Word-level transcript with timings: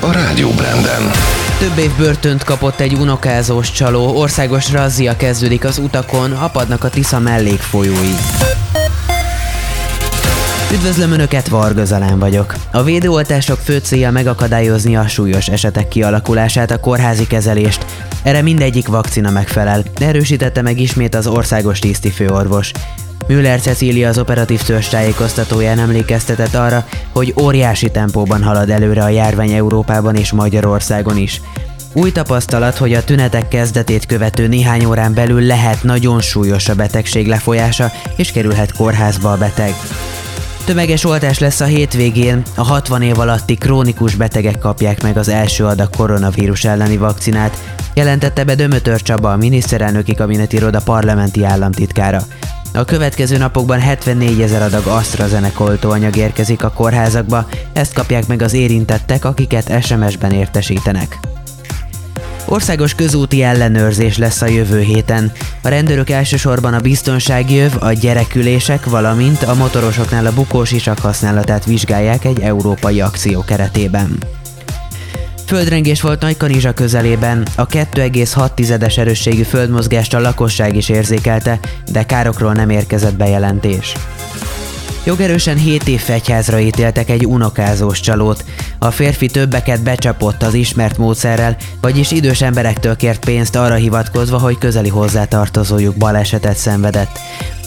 a 0.00 0.12
Rádió 0.12 0.50
Branden. 0.50 1.10
Több 1.58 1.78
év 1.78 1.90
börtönt 1.96 2.44
kapott 2.44 2.80
egy 2.80 2.94
unokázós 2.94 3.72
csaló, 3.72 4.16
országos 4.16 4.72
razzia 4.72 5.16
kezdődik 5.16 5.64
az 5.64 5.78
utakon, 5.78 6.32
apadnak 6.32 6.84
a 6.84 6.90
Tisza 6.90 7.18
mellékfolyói. 7.18 8.14
Üdvözlöm 10.72 11.12
Önöket, 11.12 11.48
Varga 11.48 11.84
Zalán 11.84 12.18
vagyok. 12.18 12.54
A 12.72 12.82
védőoltások 12.82 13.58
fő 13.58 13.78
célja 13.78 14.10
megakadályozni 14.10 14.96
a 14.96 15.08
súlyos 15.08 15.46
esetek 15.46 15.88
kialakulását, 15.88 16.70
a 16.70 16.80
kórházi 16.80 17.26
kezelést. 17.26 17.86
Erre 18.22 18.42
mindegyik 18.42 18.88
vakcina 18.88 19.30
megfelel, 19.30 19.82
erősítette 20.00 20.62
meg 20.62 20.80
ismét 20.80 21.14
az 21.14 21.26
országos 21.26 21.78
tisztifőorvos. 21.78 22.70
Müller 23.26 23.60
Cecília 23.60 24.08
az 24.08 24.18
operatív 24.18 24.62
törzs 24.62 24.88
tájékoztatóján 24.88 25.78
emlékeztetett 25.78 26.54
arra, 26.54 26.86
hogy 27.16 27.34
óriási 27.40 27.90
tempóban 27.90 28.42
halad 28.42 28.70
előre 28.70 29.02
a 29.02 29.08
járvány 29.08 29.52
Európában 29.52 30.14
és 30.14 30.32
Magyarországon 30.32 31.16
is. 31.16 31.40
Új 31.92 32.12
tapasztalat, 32.12 32.76
hogy 32.76 32.92
a 32.92 33.04
tünetek 33.04 33.48
kezdetét 33.48 34.06
követő 34.06 34.46
néhány 34.46 34.84
órán 34.84 35.14
belül 35.14 35.40
lehet 35.40 35.82
nagyon 35.82 36.20
súlyos 36.20 36.68
a 36.68 36.74
betegség 36.74 37.26
lefolyása, 37.26 37.92
és 38.16 38.32
kerülhet 38.32 38.72
kórházba 38.72 39.32
a 39.32 39.36
beteg. 39.36 39.74
Tömeges 40.64 41.04
oltás 41.04 41.38
lesz 41.38 41.60
a 41.60 41.64
hétvégén, 41.64 42.42
a 42.54 42.62
60 42.62 43.02
év 43.02 43.18
alatti 43.18 43.54
krónikus 43.54 44.14
betegek 44.14 44.58
kapják 44.58 45.02
meg 45.02 45.16
az 45.16 45.28
első 45.28 45.64
adag 45.64 45.90
koronavírus 45.96 46.64
elleni 46.64 46.96
vakcinát, 46.96 47.58
jelentette 47.94 48.44
be 48.44 48.54
Dömötör 48.54 49.02
Csaba, 49.02 49.32
a 49.32 49.36
miniszterelnöki 49.36 50.14
kabinetiroda 50.14 50.80
parlamenti 50.84 51.44
államtitkára. 51.44 52.22
A 52.72 52.84
következő 52.84 53.36
napokban 53.36 53.80
74 53.80 54.40
ezer 54.40 54.62
adag 54.62 54.86
AstraZeneca 54.86 55.64
oltóanyag 55.64 56.16
érkezik 56.16 56.64
a 56.64 56.70
kórházakba, 56.70 57.48
ezt 57.72 57.94
kapják 57.94 58.26
meg 58.26 58.42
az 58.42 58.52
érintettek, 58.52 59.24
akiket 59.24 59.84
SMS-ben 59.84 60.32
értesítenek. 60.32 61.18
Országos 62.48 62.94
közúti 62.94 63.42
ellenőrzés 63.42 64.18
lesz 64.18 64.42
a 64.42 64.46
jövő 64.46 64.80
héten. 64.80 65.32
A 65.62 65.68
rendőrök 65.68 66.10
elsősorban 66.10 66.74
a 66.74 66.80
biztonsági 66.80 67.54
jöv, 67.54 67.72
a 67.78 67.92
gyerekülések, 67.92 68.84
valamint 68.84 69.42
a 69.42 69.54
motorosoknál 69.54 70.26
a 70.26 70.32
bukós 70.32 70.72
isak 70.72 70.98
használatát 70.98 71.64
vizsgálják 71.64 72.24
egy 72.24 72.40
európai 72.40 73.00
akció 73.00 73.44
keretében. 73.44 74.18
Földrengés 75.46 76.00
volt 76.00 76.20
Nagykanizsa 76.20 76.72
közelében, 76.72 77.46
a 77.54 77.66
2,6-es 77.66 78.98
erősségű 78.98 79.42
földmozgást 79.42 80.14
a 80.14 80.20
lakosság 80.20 80.76
is 80.76 80.88
érzékelte, 80.88 81.58
de 81.92 82.06
károkról 82.06 82.52
nem 82.52 82.70
érkezett 82.70 83.16
bejelentés. 83.16 83.92
Jogerősen 85.04 85.56
7 85.56 85.88
év 85.88 86.00
fegyházra 86.00 86.58
ítéltek 86.58 87.10
egy 87.10 87.26
unokázós 87.26 88.00
csalót. 88.00 88.44
A 88.78 88.90
férfi 88.90 89.26
többeket 89.26 89.82
becsapott 89.82 90.42
az 90.42 90.54
ismert 90.54 90.98
módszerrel, 90.98 91.56
vagyis 91.80 92.10
idős 92.10 92.42
emberektől 92.42 92.96
kért 92.96 93.24
pénzt 93.24 93.56
arra 93.56 93.74
hivatkozva, 93.74 94.38
hogy 94.38 94.58
közeli 94.58 94.88
hozzátartozójuk 94.88 95.96
balesetet 95.96 96.56
szenvedett. 96.56 97.18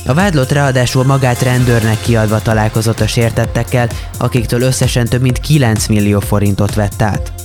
A 0.06 0.14
vádlott 0.14 0.52
ráadásul 0.52 1.04
magát 1.04 1.42
rendőrnek 1.42 2.02
kiadva 2.02 2.42
találkozott 2.42 3.00
a 3.00 3.08
sértettekkel, 3.08 3.90
akiktől 4.18 4.62
összesen 4.62 5.06
több 5.06 5.22
mint 5.22 5.40
9 5.40 5.88
millió 5.88 6.20
forintot 6.20 6.76
vett 6.76 7.02
át. 7.02 7.39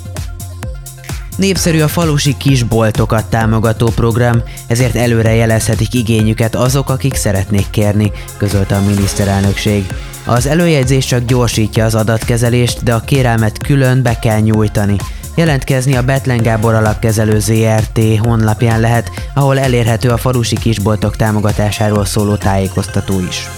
Népszerű 1.36 1.80
a 1.80 1.88
falusi 1.88 2.36
kisboltokat 2.36 3.24
támogató 3.24 3.86
program, 3.86 4.42
ezért 4.66 4.94
előre 4.94 5.34
jelezhetik 5.34 5.94
igényüket 5.94 6.54
azok, 6.54 6.91
akik 6.91 7.14
szeretnék 7.14 7.70
kérni, 7.70 8.12
közölte 8.36 8.76
a 8.76 8.82
miniszterelnökség. 8.82 9.86
Az 10.24 10.46
előjegyzés 10.46 11.04
csak 11.04 11.24
gyorsítja 11.24 11.84
az 11.84 11.94
adatkezelést, 11.94 12.82
de 12.82 12.94
a 12.94 13.00
kérelmet 13.00 13.58
külön 13.58 14.02
be 14.02 14.18
kell 14.18 14.41
nyújtani. 14.41 14.96
Jelentkezni 15.36 15.96
a 15.96 16.02
Betlen 16.02 16.42
Gábor 16.42 16.74
alapkezelő 16.74 17.38
ZRT 17.38 18.00
honlapján 18.19 18.80
lehet, 18.80 19.10
ahol 19.34 19.58
elérhető 19.58 20.08
a 20.08 20.16
falusi 20.16 20.56
kisboltok 20.56 21.16
támogatásáról 21.16 22.04
szóló 22.04 22.34
tájékoztató 22.36 23.20
is. 23.28 23.48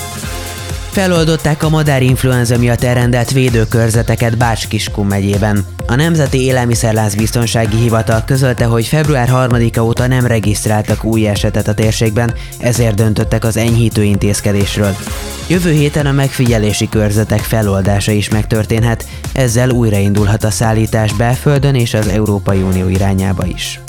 Feloldották 0.96 1.62
a 1.62 1.68
madárinfluenza 1.68 2.58
miatt 2.58 2.82
elrendelt 2.82 3.30
védőkörzeteket 3.30 4.36
Bács-Kiskun 4.38 5.06
megyében. 5.06 5.66
A 5.86 5.94
Nemzeti 5.94 6.40
Élelmiszerláz 6.42 7.14
Biztonsági 7.14 7.76
Hivatal 7.76 8.24
közölte, 8.24 8.64
hogy 8.64 8.86
február 8.86 9.28
3-a 9.32 9.80
óta 9.80 10.06
nem 10.06 10.26
regisztráltak 10.26 11.04
új 11.04 11.28
esetet 11.28 11.68
a 11.68 11.74
térségben, 11.74 12.34
ezért 12.58 12.94
döntöttek 12.94 13.44
az 13.44 13.56
enyhítő 13.56 14.02
intézkedésről. 14.04 14.96
Jövő 15.48 15.72
héten 15.72 16.06
a 16.06 16.12
megfigyelési 16.12 16.88
körzetek 16.88 17.40
feloldása 17.40 18.12
is 18.12 18.28
megtörténhet, 18.28 19.06
ezzel 19.32 19.70
újraindulhat 19.70 20.44
a 20.44 20.50
szállítás 20.50 21.12
belföldön 21.12 21.74
és 21.74 21.94
az 21.94 22.06
Európai 22.06 22.62
Unió 22.62 22.88
irányába 22.88 23.46
is. 23.46 23.80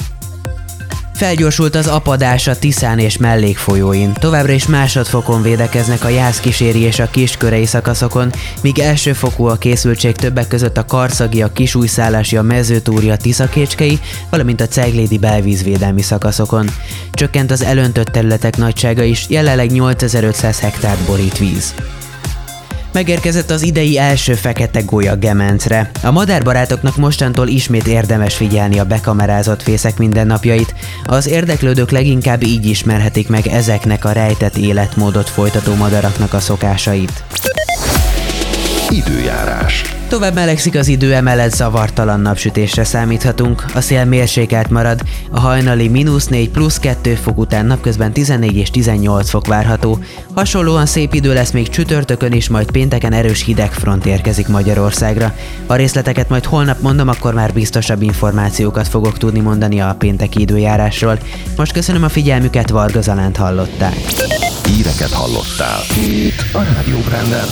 Felgyorsult 1.18 1.76
az 1.76 1.88
apadás 1.88 2.48
a 2.48 2.60
Tiszán 2.60 3.00
és 3.00 3.18
mellékfolyóin. 3.18 4.14
Továbbra 4.14 4.52
is 4.52 4.68
másodfokon 4.68 5.42
védekeznek 5.42 6.04
a 6.04 6.10
Jászkíséri 6.10 6.80
és 6.80 7.00
a 7.00 7.10
Kiskörei 7.10 7.66
szakaszokon, 7.66 8.32
míg 8.62 8.80
elsőfokú 8.80 9.46
a 9.46 9.56
készültség 9.56 10.16
többek 10.16 10.48
között 10.48 10.78
a 10.78 10.86
Karszagi, 10.86 11.42
a 11.42 11.52
Kisújszállási, 11.52 12.38
a 12.38 12.42
Mezőtúri, 12.42 13.10
a 13.10 13.18
Tiszakécskei, 13.18 14.00
valamint 14.30 14.62
a 14.62 14.68
Ceglédi 14.68 15.18
belvízvédelmi 15.18 16.02
szakaszokon. 16.02 16.70
Csökkent 17.12 17.52
az 17.52 17.64
elöntött 17.64 18.08
területek 18.08 18.58
nagysága 18.58 19.04
is, 19.04 19.26
jelenleg 19.30 19.72
8500 19.72 20.60
hektárt 20.60 21.06
borít 21.06 21.38
víz. 21.38 21.74
Megérkezett 22.98 23.50
az 23.50 23.62
idei 23.62 23.98
első 23.98 24.34
fekete 24.34 24.82
gólya 24.82 25.16
Gemencre. 25.16 25.92
A 26.04 26.12
madárbarátoknak 26.12 26.96
mostantól 26.96 27.48
ismét 27.48 27.88
érdemes 27.88 28.36
figyelni 28.36 28.80
a 28.80 28.86
bekamerázott 28.86 29.62
fészek 29.62 29.98
mindennapjait. 29.98 30.76
Az 31.06 31.28
érdeklődők 31.28 31.92
leginkább 31.92 32.44
így 32.44 32.66
ismerhetik 32.66 33.30
meg 33.30 33.48
ezeknek 33.48 34.06
a 34.06 34.12
rejtett 34.12 34.56
életmódot 34.56 35.30
folytató 35.30 35.76
madaraknak 35.76 36.34
a 36.34 36.40
szokásait. 36.40 37.24
Időjárás. 38.90 39.97
Tovább 40.10 40.34
melegszik 40.34 40.76
az 40.76 40.88
idő, 40.88 41.14
emellett 41.14 41.54
zavartalan 41.54 42.20
napsütésre 42.20 42.84
számíthatunk. 42.84 43.66
A 43.74 43.82
szél 43.82 44.06
mérsékelt 44.06 44.70
marad, 44.70 45.02
a 45.32 45.40
hajnali 45.40 45.88
mínusz 45.88 46.28
4 46.28 46.50
plusz 46.50 46.80
2 46.80 47.16
fok 47.16 47.38
után 47.38 47.66
napközben 47.66 48.12
14 48.12 48.56
és 48.56 48.70
18 48.70 49.30
fok 49.30 49.48
várható. 49.48 50.00
Hasonlóan 50.36 50.86
szép 50.86 51.14
idő 51.14 51.34
lesz 51.34 51.52
még 51.52 51.70
csütörtökön 51.70 52.32
is, 52.32 52.50
majd 52.50 52.72
pénteken 52.72 53.14
erős 53.14 53.44
hidegfront 53.44 54.06
érkezik 54.06 54.48
Magyarországra. 54.48 55.34
A 55.66 55.76
részleteket 55.76 56.30
majd 56.30 56.46
holnap 56.46 56.82
mondom, 56.82 57.08
akkor 57.08 57.34
már 57.34 57.54
biztosabb 57.54 58.02
információkat 58.02 58.88
fogok 58.88 59.18
tudni 59.18 59.40
mondani 59.40 59.82
a 59.82 59.96
pénteki 60.00 60.42
időjárásról. 60.42 61.20
Most 61.58 61.74
köszönöm 61.74 62.04
a 62.04 62.10
figyelmüket, 62.10 62.70
Varga 62.70 63.02
Zalánt 63.02 63.38
hallották. 63.38 63.96
Híreket 64.64 65.12
hallottál. 65.12 65.80
Itt 66.06 66.54
a 66.54 66.64
Rádió 66.64 67.00
Branden. 67.00 67.48